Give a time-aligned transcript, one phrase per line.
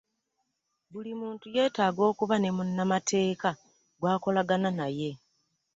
[0.91, 3.49] Buli muntu yeetaaga okuba ne munnamateeka
[3.99, 5.11] gw'akolagana naye.